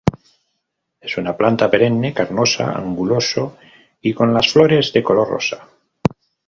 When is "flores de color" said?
4.51-5.27